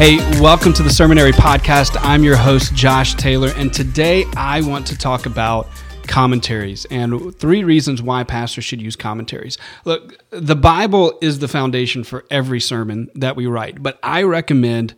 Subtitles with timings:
[0.00, 1.94] Hey, welcome to the Sermonary Podcast.
[2.00, 5.68] I'm your host, Josh Taylor, and today I want to talk about
[6.06, 9.58] commentaries and three reasons why pastors should use commentaries.
[9.84, 14.94] Look, the Bible is the foundation for every sermon that we write, but I recommend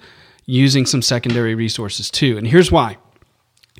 [0.46, 2.38] using some secondary resources too.
[2.38, 2.98] And here's why.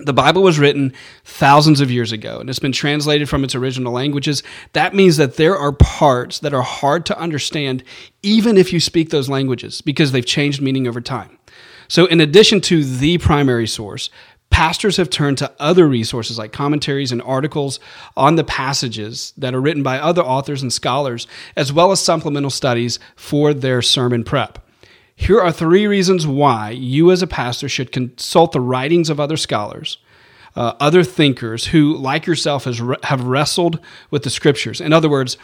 [0.05, 0.93] The Bible was written
[1.25, 4.43] thousands of years ago and it's been translated from its original languages.
[4.73, 7.85] That means that there are parts that are hard to understand
[8.23, 11.39] even if you speak those languages because they've changed meaning over time.
[11.89, 14.09] So, in addition to the primary source,
[14.49, 17.81] pastors have turned to other resources like commentaries and articles
[18.17, 22.51] on the passages that are written by other authors and scholars, as well as supplemental
[22.51, 24.59] studies for their sermon prep.
[25.15, 29.37] Here are three reasons why you, as a pastor, should consult the writings of other
[29.37, 29.99] scholars,
[30.57, 33.79] uh, other thinkers who, like yourself, has re- have wrestled
[34.11, 34.81] with the scriptures.
[34.81, 35.37] In other words,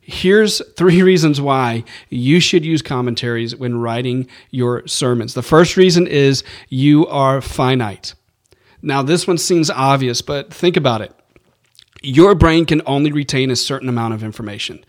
[0.00, 5.34] here's three reasons why you should use commentaries when writing your sermons.
[5.34, 8.14] The first reason is you are finite.
[8.82, 11.12] Now, this one seems obvious, but think about it.
[12.02, 14.84] Your brain can only retain a certain amount of information.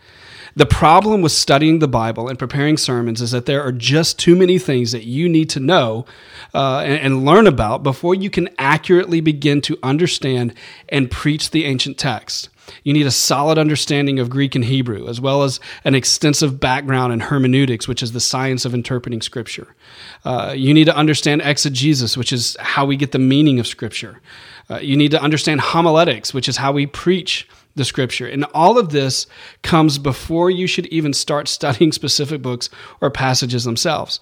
[0.56, 4.34] The problem with studying the Bible and preparing sermons is that there are just too
[4.34, 6.06] many things that you need to know
[6.54, 10.54] uh, and, and learn about before you can accurately begin to understand
[10.88, 12.48] and preach the ancient text.
[12.84, 17.12] You need a solid understanding of Greek and Hebrew, as well as an extensive background
[17.12, 19.74] in hermeneutics, which is the science of interpreting Scripture.
[20.24, 24.20] Uh, you need to understand exegesis, which is how we get the meaning of Scripture.
[24.70, 28.28] Uh, you need to understand homiletics, which is how we preach the scripture.
[28.28, 29.26] And all of this
[29.62, 32.68] comes before you should even start studying specific books
[33.00, 34.20] or passages themselves.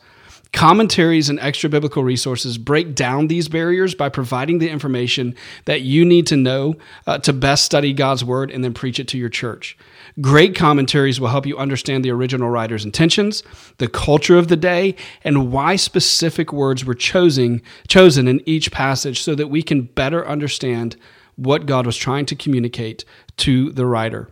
[0.52, 5.34] Commentaries and extra biblical resources break down these barriers by providing the information
[5.64, 9.08] that you need to know uh, to best study God's word and then preach it
[9.08, 9.76] to your church.
[10.20, 13.42] Great commentaries will help you understand the original writer's intentions,
[13.78, 19.22] the culture of the day, and why specific words were chosen, chosen in each passage
[19.22, 20.96] so that we can better understand
[21.34, 23.04] what God was trying to communicate
[23.38, 24.28] to the writer.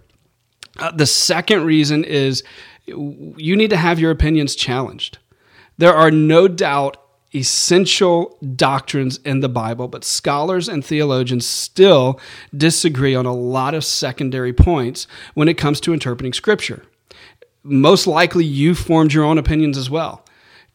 [0.79, 2.43] Uh, the second reason is
[2.87, 5.19] you need to have your opinions challenged.
[5.79, 6.97] There are no doubt
[7.35, 12.21] essential doctrines in the Bible, but scholars and theologians still
[12.57, 16.85] disagree on a lot of secondary points when it comes to interpreting Scripture.
[17.65, 20.25] Most likely, you formed your own opinions as well.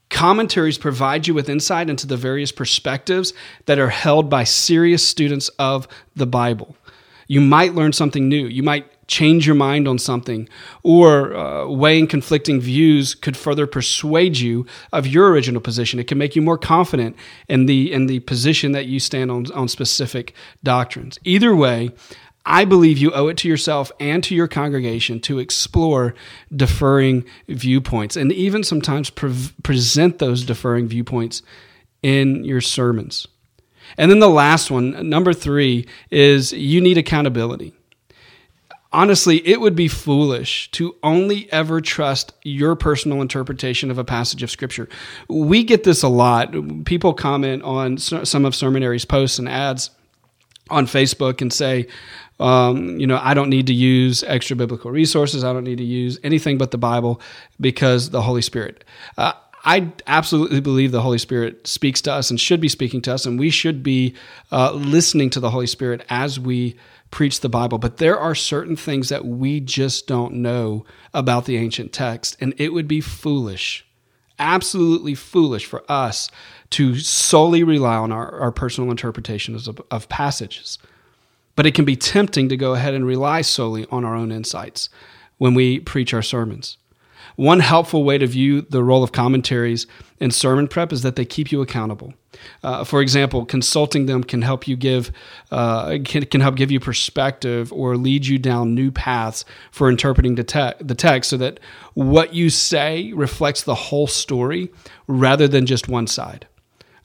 [0.10, 3.32] Commentaries provide you with insight into the various perspectives
[3.68, 6.76] that are held by serious students of the Bible.
[7.30, 8.48] You might learn something new.
[8.48, 10.50] You might change your mind on something,
[10.84, 16.00] or uh, weighing conflicting views could further persuade you of your original position.
[16.00, 17.16] It can make you more confident
[17.48, 21.20] in the in the position that you stand on on specific doctrines.
[21.24, 21.92] Either way,
[22.46, 26.16] I believe you owe it to yourself and to your congregation to explore
[26.56, 31.44] differing viewpoints and even sometimes pre- present those differing viewpoints
[32.02, 33.28] in your sermons.
[33.98, 37.74] And then the last one, number three, is you need accountability.
[38.92, 44.42] Honestly, it would be foolish to only ever trust your personal interpretation of a passage
[44.42, 44.90] of Scripture.
[45.28, 46.56] We get this a lot.
[46.86, 49.92] People comment on some of Sermonary's posts and ads
[50.72, 51.88] on Facebook and say,
[52.40, 55.44] um, you know, I don't need to use extra biblical resources.
[55.44, 57.22] I don't need to use anything but the Bible
[57.60, 58.84] because the Holy Spirit.
[59.18, 59.34] Uh,
[59.70, 63.28] I absolutely believe the Holy Spirit speaks to us and should be speaking to us,
[63.28, 64.16] and we should be
[64.52, 66.76] uh, listening to the Holy Spirit as we
[67.12, 67.78] preach the Bible.
[67.78, 72.56] But there are certain things that we just don't know about the ancient text, and
[72.58, 73.86] it would be foolish,
[74.40, 76.32] absolutely foolish for us
[76.72, 80.80] to solely rely on our, our personal interpretations of, of passages.
[81.56, 84.90] But it can be tempting to go ahead and rely solely on our own insights
[85.38, 86.78] when we preach our sermons.
[87.40, 89.88] One helpful way to view the role of commentaries
[90.20, 92.14] in sermon prep is that they keep you accountable.
[92.64, 95.10] Uh, for example, consulting them can help you give
[95.50, 100.36] uh, can, can help give you perspective or lead you down new paths for interpreting
[100.36, 101.62] the, te- the text, so that
[101.94, 104.70] what you say reflects the whole story
[105.08, 106.46] rather than just one side.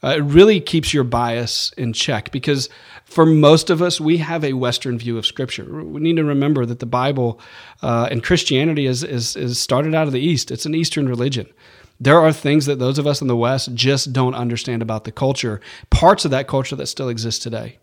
[0.05, 2.69] Uh, it really keeps your bias in check because
[3.07, 5.65] for most of us, we have a Western view of Scripture.
[5.65, 7.41] We need to remember that the Bible
[7.81, 11.47] uh, and Christianity is, is, is started out of the East, it's an Eastern religion.
[12.01, 15.13] There are things that those of us in the West just don't understand about the
[15.13, 15.61] culture,
[15.91, 17.79] parts of that culture that still exist today.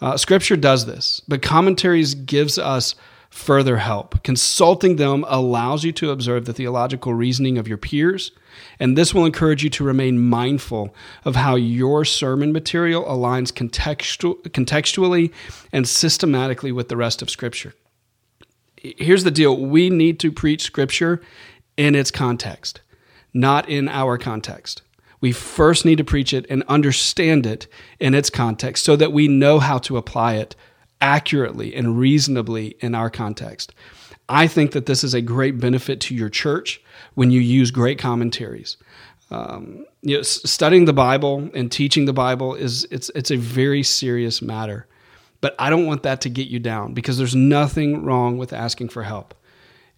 [0.00, 2.94] Uh, scripture does this, but commentaries gives us
[3.30, 4.22] further help.
[4.22, 8.32] Consulting them allows you to observe the theological reasoning of your peers,
[8.78, 10.94] and this will encourage you to remain mindful
[11.24, 15.32] of how your sermon material aligns contextu- contextually
[15.72, 17.74] and systematically with the rest of Scripture.
[18.76, 21.20] Here's the deal we need to preach Scripture
[21.76, 22.80] in its context,
[23.34, 24.82] not in our context.
[25.20, 27.66] We first need to preach it and understand it
[27.98, 30.54] in its context so that we know how to apply it
[31.00, 33.72] accurately and reasonably in our context.
[34.28, 36.82] I think that this is a great benefit to your church
[37.14, 38.76] when you use great commentaries.
[39.30, 43.82] Um, you know, studying the Bible and teaching the Bible is it's it's a very
[43.82, 44.86] serious matter.
[45.40, 48.88] But I don't want that to get you down because there's nothing wrong with asking
[48.88, 49.34] for help.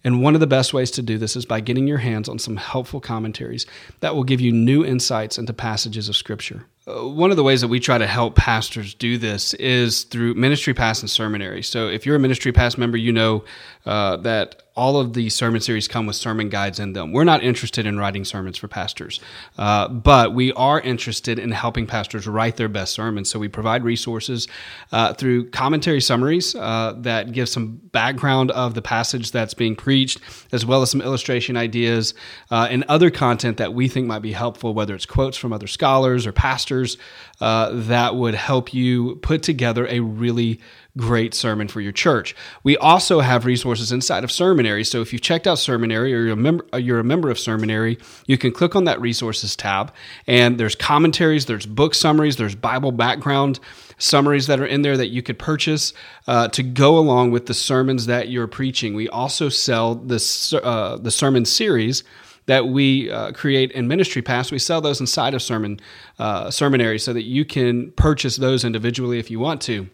[0.03, 2.39] And one of the best ways to do this is by getting your hands on
[2.39, 3.65] some helpful commentaries
[3.99, 6.65] that will give you new insights into passages of Scripture.
[6.87, 10.33] Uh, one of the ways that we try to help pastors do this is through
[10.33, 11.63] Ministry Pass and Sermonary.
[11.63, 13.43] So, if you're a Ministry Pass member, you know
[13.85, 17.11] uh, that all of the sermon series come with sermon guides in them.
[17.11, 19.19] We're not interested in writing sermons for pastors,
[19.57, 23.29] uh, but we are interested in helping pastors write their best sermons.
[23.29, 24.47] So we provide resources
[24.93, 30.19] uh, through commentary summaries uh, that give some background of the passage that's being preached,
[30.53, 32.13] as well as some illustration ideas
[32.49, 35.67] uh, and other content that we think might be helpful, whether it's quotes from other
[35.67, 36.70] scholars or pastors
[37.39, 40.59] uh, that would help you put together a really
[40.97, 42.35] great sermon for your church.
[42.63, 44.85] We also have resources inside of Sermonary.
[44.85, 48.01] So if you've checked out Sermonary or you're a member, you're a member of Sermonary,
[48.27, 49.93] you can click on that resources tab
[50.27, 53.59] and there's commentaries, there's book summaries, there's Bible background
[53.97, 55.93] summaries that are in there that you could purchase
[56.27, 58.93] uh, to go along with the sermons that you're preaching.
[58.93, 62.03] We also sell this uh, the sermon series
[62.45, 64.51] that we uh, create in Ministry Pass.
[64.51, 65.79] We sell those inside of sermon
[66.19, 69.89] uh, sermonary so that you can purchase those individually if you want to.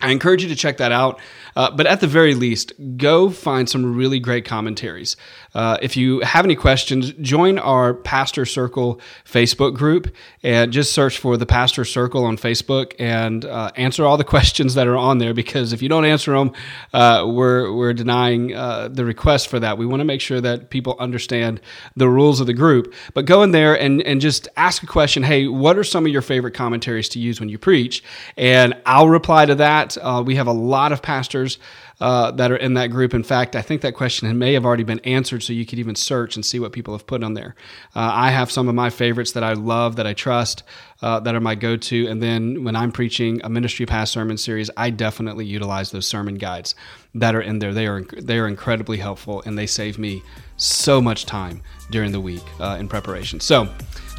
[0.00, 1.20] I encourage you to check that out.
[1.56, 5.16] Uh, but at the very least, go find some really great commentaries.
[5.54, 10.12] Uh, if you have any questions, join our Pastor Circle Facebook group
[10.42, 14.74] and just search for the Pastor Circle on Facebook and uh, answer all the questions
[14.74, 15.32] that are on there.
[15.32, 16.52] Because if you don't answer them,
[16.92, 19.78] uh, we're we're denying uh, the request for that.
[19.78, 21.60] We want to make sure that people understand
[21.94, 22.92] the rules of the group.
[23.14, 25.22] But go in there and and just ask a question.
[25.22, 28.02] Hey, what are some of your favorite commentaries to use when you preach?
[28.36, 29.83] And I'll reply to that.
[30.00, 31.58] Uh, we have a lot of pastors
[32.00, 33.14] uh, that are in that group.
[33.14, 35.94] In fact, I think that question may have already been answered, so you could even
[35.94, 37.54] search and see what people have put on there.
[37.94, 40.64] Uh, I have some of my favorites that I love, that I trust,
[41.02, 42.06] uh, that are my go to.
[42.08, 46.36] And then when I'm preaching a Ministry Pass sermon series, I definitely utilize those sermon
[46.36, 46.74] guides
[47.14, 47.72] that are in there.
[47.72, 50.22] They are, they are incredibly helpful and they save me
[50.56, 53.40] so much time during the week uh, in preparation.
[53.40, 53.68] So,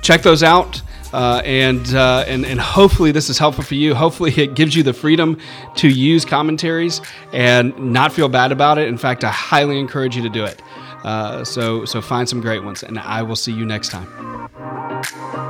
[0.02, 0.82] check those out.
[1.14, 3.96] Uh, and, uh, and, and hopefully this is helpful for you.
[3.96, 5.40] Hopefully it gives you the freedom
[5.78, 7.00] to use commentaries
[7.32, 8.90] and not feel bad about it.
[8.90, 10.62] In fact, I highly encourage you to do it.
[11.06, 15.45] Uh, so, so find some great ones, and I will see you next time.